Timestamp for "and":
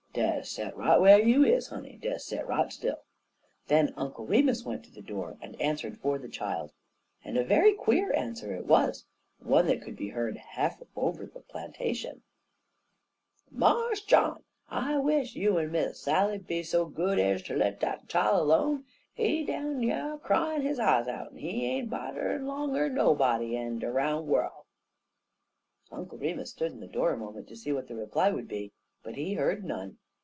5.39-5.59, 7.23-7.37